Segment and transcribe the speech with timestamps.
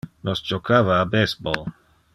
[0.29, 1.65] Nos jocava a baseball.